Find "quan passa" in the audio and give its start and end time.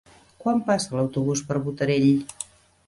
0.43-0.97